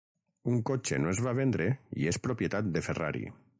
[0.51, 1.69] Un cotxe no es va vendre
[2.05, 3.25] i és propietat de Ferrari.